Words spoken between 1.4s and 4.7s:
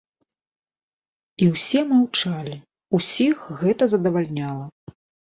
І ўсе маўчалі, усіх гэта задавальняла.